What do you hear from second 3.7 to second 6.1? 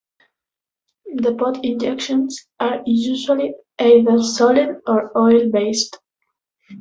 either solid or oil-based.